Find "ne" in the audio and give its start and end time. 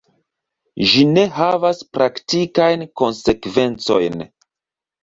1.17-1.25